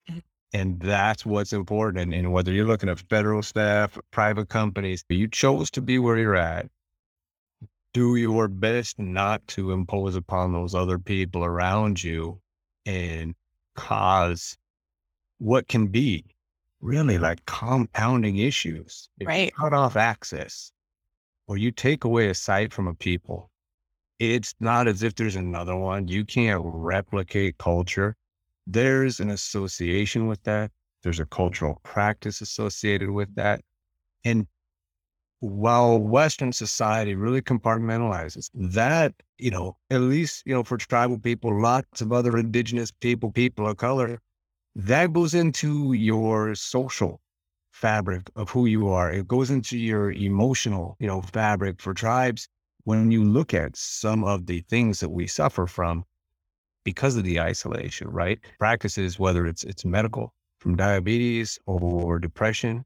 [0.09, 0.21] Mm-hmm.
[0.53, 2.15] And that's what's important.
[2.15, 6.37] And whether you're looking at federal staff, private companies, you chose to be where you're
[6.37, 6.71] at.
[7.93, 12.41] Do your best not to impose upon those other people around you
[12.87, 13.35] and
[13.75, 14.57] cause
[15.39, 16.25] what can be
[16.81, 19.09] really like compounding issues.
[19.21, 19.53] Right.
[19.57, 20.71] cut off access
[21.51, 23.51] or you take away a site from a people,
[24.21, 26.07] it's not as if there's another one.
[26.07, 28.15] You can't replicate culture.
[28.69, 30.71] There's an association with that.
[31.03, 33.63] There's a cultural practice associated with that.
[34.25, 34.47] And
[35.41, 41.61] while Western society really compartmentalizes that, you know, at least, you know, for tribal people,
[41.61, 44.21] lots of other indigenous people, people of color,
[44.77, 47.21] that goes into your social
[47.81, 49.11] fabric of who you are.
[49.11, 52.47] It goes into your emotional, you know, fabric for tribes
[52.85, 56.05] when you look at some of the things that we suffer from
[56.85, 58.39] because of the isolation, right?
[58.59, 62.85] Practices, whether it's it's medical from diabetes or depression,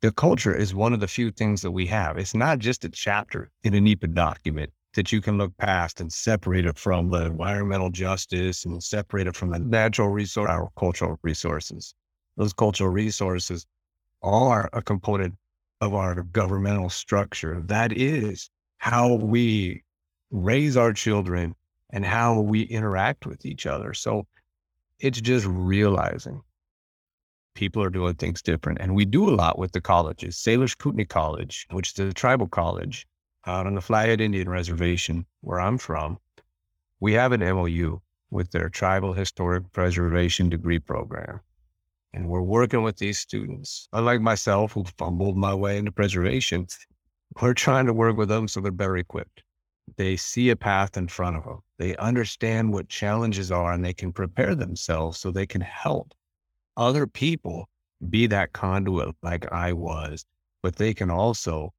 [0.00, 2.16] the culture is one of the few things that we have.
[2.16, 6.10] It's not just a chapter in a NEPA document that you can look past and
[6.10, 11.18] separate it from the environmental justice and separate it from the natural resource, our cultural
[11.22, 11.94] resources.
[12.38, 13.66] Those cultural resources
[14.22, 15.34] are a component
[15.80, 17.62] of our governmental structure.
[17.66, 19.82] That is how we
[20.30, 21.54] raise our children
[21.90, 23.94] and how we interact with each other.
[23.94, 24.26] So
[24.98, 26.40] it's just realizing
[27.54, 28.80] people are doing things different.
[28.80, 30.36] And we do a lot with the colleges.
[30.36, 33.06] Salish Kootenai College, which is a tribal college
[33.46, 36.18] out on the Flathead Indian Reservation, where I'm from,
[37.00, 38.00] we have an MOU
[38.30, 41.40] with their Tribal Historic Preservation degree program.
[42.16, 43.88] And we're working with these students.
[43.92, 46.66] Unlike myself, who fumbled my way into preservation,
[47.40, 49.42] we're trying to work with them so they're better equipped.
[49.96, 51.60] They see a path in front of them.
[51.78, 56.14] They understand what challenges are and they can prepare themselves so they can help
[56.76, 57.68] other people
[58.08, 60.24] be that conduit like I was,
[60.62, 61.72] but they can also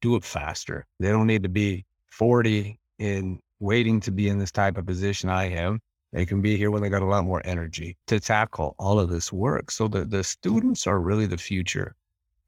[0.00, 0.86] do it faster.
[1.00, 5.28] They don't need to be 40 and waiting to be in this type of position
[5.28, 5.80] I am.
[6.12, 9.10] They can be here when they got a lot more energy to tackle all of
[9.10, 9.70] this work.
[9.70, 11.94] So the, the students are really the future.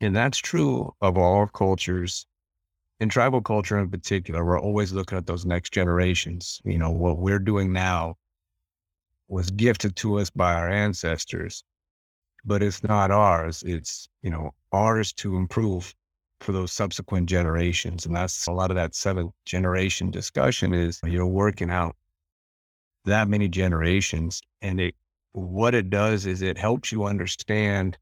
[0.01, 2.27] And that's true of all cultures.
[3.01, 6.61] In tribal culture in particular, we're always looking at those next generations.
[6.65, 8.17] You know, what we're doing now
[9.29, 11.63] was gifted to us by our ancestors,
[12.45, 13.63] but it's not ours.
[13.67, 15.95] It's, you know, ours to improve
[16.41, 18.07] for those subsequent generations.
[18.07, 21.97] And that's a lot of that seventh generation discussion is you're working out
[23.05, 24.41] that many generations.
[24.63, 24.95] And it,
[25.33, 27.97] what it does is it helps you understand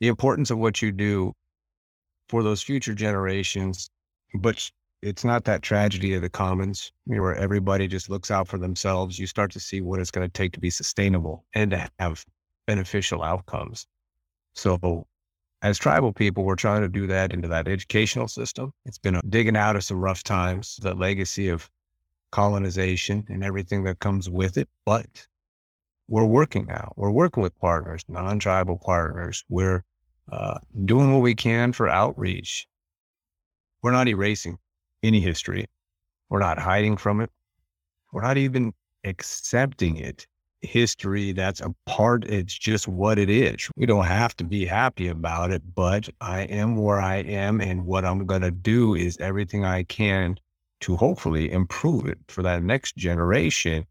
[0.00, 1.32] the importance of what you do
[2.28, 3.90] for those future generations.
[4.34, 4.70] But
[5.02, 9.18] it's not that tragedy of the commons where everybody just looks out for themselves.
[9.18, 12.24] You start to see what it's going to take to be sustainable and to have
[12.66, 13.86] beneficial outcomes.
[14.54, 15.06] So
[15.62, 18.72] as tribal people, we're trying to do that into that educational system.
[18.84, 21.68] It's been a, digging out of some rough times, the legacy of
[22.30, 24.68] colonization and everything that comes with it.
[24.84, 25.26] But
[26.08, 26.92] we're working now.
[26.96, 29.44] We're working with partners, non-tribal partners.
[29.48, 29.84] We're
[30.30, 32.66] uh, doing what we can for outreach.
[33.82, 34.58] We're not erasing
[35.02, 35.66] any history.
[36.28, 37.30] We're not hiding from it.
[38.12, 38.72] We're not even
[39.04, 40.26] accepting it
[40.62, 45.08] history that's a part it's just what it is we don't have to be happy
[45.08, 49.16] about it but i am where i am and what i'm going to do is
[49.18, 50.36] everything i can
[50.80, 53.84] to hopefully improve it for that next generation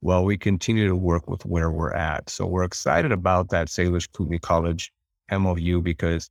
[0.00, 4.10] while we continue to work with where we're at so we're excited about that Salish
[4.12, 4.92] Kootenai college
[5.30, 6.30] mou because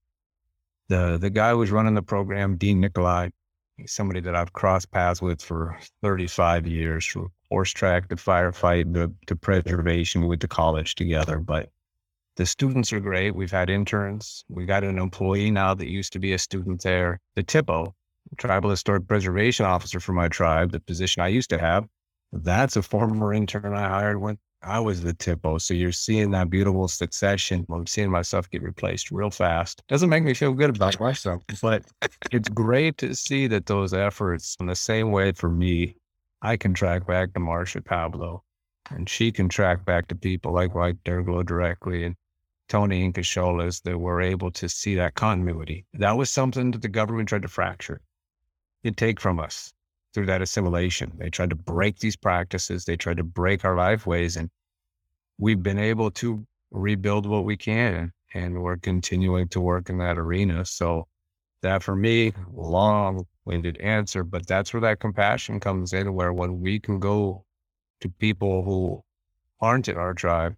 [0.87, 3.29] the the guy who's running the program dean nicolai
[3.75, 8.93] he's somebody that i've crossed paths with for 35 years from horse track to firefight
[8.93, 11.39] to, to preservation with the college together.
[11.39, 11.69] But
[12.35, 13.35] the students are great.
[13.35, 14.43] We've had interns.
[14.49, 17.19] We got an employee now that used to be a student there.
[17.35, 17.93] The THPO,
[18.37, 21.87] Tribal Historic Preservation Officer for my tribe, the position I used to have,
[22.31, 25.61] that's a former intern I hired when I was the THPO.
[25.61, 27.65] So you're seeing that beautiful succession.
[27.71, 29.83] I'm seeing myself get replaced real fast.
[29.87, 31.83] Doesn't make me feel good about myself, but
[32.31, 35.95] it's great to see that those efforts, in the same way for me,
[36.41, 38.43] I can track back to Marcia Pablo,
[38.89, 42.15] and she can track back to people like White Durglo directly and
[42.67, 45.85] Tony Incasholas that were able to see that continuity.
[45.93, 48.01] That was something that the government tried to fracture.
[48.85, 49.73] It take from us
[50.13, 51.11] through that assimilation.
[51.17, 52.85] They tried to break these practices.
[52.85, 54.51] They tried to break our life ways, and
[55.39, 60.19] we've been able to rebuild what we can, and we're continuing to work in that
[60.19, 60.65] arena.
[60.65, 61.07] So
[61.63, 66.61] that for me, long winded answer, but that's where that compassion comes in, where when
[66.61, 67.43] we can go
[68.01, 69.03] to people who
[69.59, 70.55] aren't in our tribe.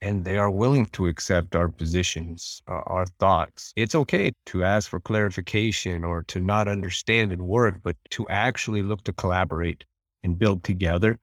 [0.00, 4.88] And they are willing to accept our positions, uh, our thoughts, it's okay to ask
[4.90, 9.84] for clarification or to not understand and work, but to actually look to collaborate
[10.22, 11.18] and build together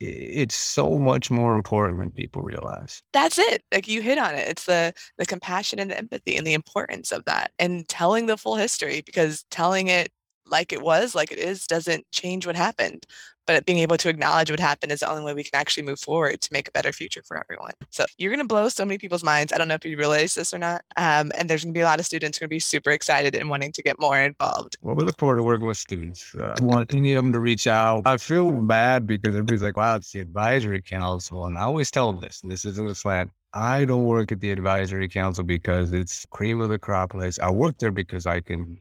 [0.00, 3.02] it's so much more important than people realize.
[3.12, 3.64] That's it.
[3.72, 4.46] Like you hit on it.
[4.48, 8.36] It's the the compassion and the empathy and the importance of that and telling the
[8.36, 10.12] full history because telling it
[10.46, 13.06] like it was, like it is, doesn't change what happened.
[13.48, 15.98] But being able to acknowledge what happened is the only way we can actually move
[15.98, 17.72] forward to make a better future for everyone.
[17.88, 19.54] So you're going to blow so many people's minds.
[19.54, 20.82] I don't know if you realize this or not.
[20.98, 22.60] Um, and there's going to be a lot of students who are going to be
[22.60, 24.76] super excited and wanting to get more involved.
[24.82, 26.34] Well, we look forward to working with students.
[26.34, 28.02] Uh, I want any of them to reach out.
[28.04, 31.46] I feel bad because everybody's like, wow, it's the advisory council.
[31.46, 33.30] And I always tell them this, and this isn't a slant.
[33.54, 37.38] I don't work at the advisory council because it's cream of the crop place.
[37.38, 38.78] I work there because I can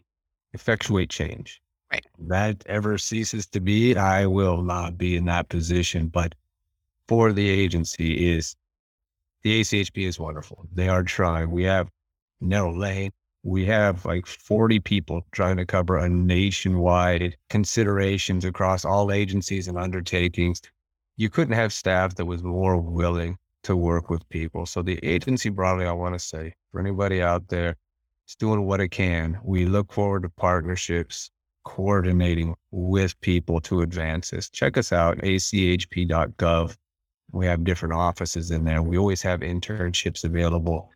[0.51, 1.61] effectuate change.
[1.91, 2.05] Right.
[2.19, 6.07] That ever ceases to be, I will not be in that position.
[6.07, 6.35] But
[7.07, 8.55] for the agency is
[9.43, 10.67] the ACHP is wonderful.
[10.73, 11.51] They are trying.
[11.51, 11.89] We have
[12.41, 13.11] narrow lane.
[13.43, 19.77] We have like 40 people trying to cover a nationwide considerations across all agencies and
[19.77, 20.61] undertakings.
[21.15, 24.65] You couldn't have staff that was more willing to work with people.
[24.65, 27.75] So the agency broadly, I want to say for anybody out there,
[28.27, 29.39] is doing what it can.
[29.43, 31.31] We look forward to partnerships
[31.68, 34.49] coordinating with people to advance this.
[34.49, 36.78] Check us out, achp.gov.
[37.34, 38.82] We have different offices in there.
[38.82, 40.89] We always have internships available.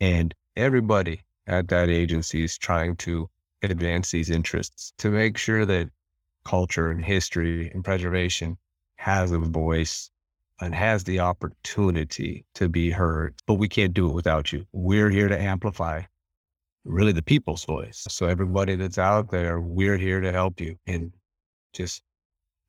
[0.00, 3.28] And everybody at that agency is trying to
[3.62, 5.90] advance these interests to make sure that
[6.46, 8.56] culture and history and preservation
[8.96, 10.10] has a voice
[10.62, 13.34] and has the opportunity to be heard.
[13.46, 14.64] But we can't do it without you.
[14.72, 16.04] We're here to amplify
[16.86, 18.06] really the people's voice.
[18.08, 21.12] So everybody that's out there, we're here to help you and
[21.72, 22.02] just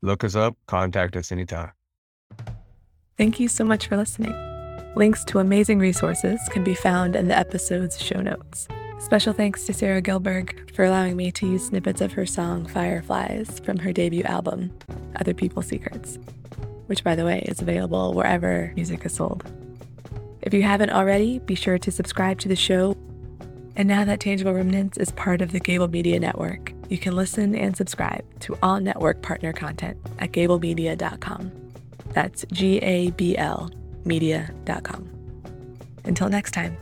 [0.01, 1.71] look us up, contact us anytime.
[3.17, 4.33] Thank you so much for listening.
[4.95, 8.67] Links to amazing resources can be found in the episode's show notes.
[8.99, 13.59] Special thanks to Sarah Gilberg for allowing me to use snippets of her song Fireflies
[13.59, 14.71] from her debut album,
[15.19, 16.17] Other People's Secrets,
[16.87, 19.43] which, by the way, is available wherever music is sold.
[20.41, 22.95] If you haven't already, be sure to subscribe to the show
[23.77, 27.53] and now that Tangible Remnants is part of the Gabl Media Network, you can listen
[27.53, 31.51] and subscribe to all network partner content at gablmedia.com.
[32.07, 33.69] That's G A B L
[34.03, 35.07] media.com.
[36.05, 36.75] Until next time,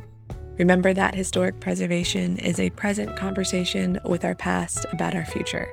[0.57, 5.67] remember that historic preservation is a present conversation with our past about our future.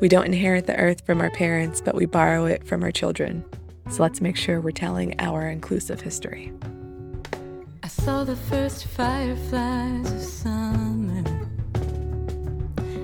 [0.00, 3.44] We don't inherit the earth from our parents, but we borrow it from our children.
[3.90, 6.52] So let's make sure we're telling our inclusive history.
[8.04, 11.22] Saw the first fireflies of summer,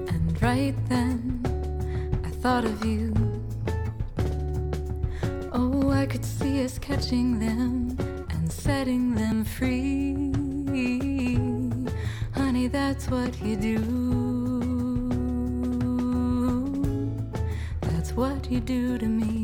[0.09, 1.41] and right then
[2.25, 3.13] I thought of you.
[5.53, 7.97] Oh, I could see us catching them
[8.31, 10.33] and setting them free.
[12.35, 13.79] Honey, that's what you do.
[17.83, 19.44] That's what you do to me.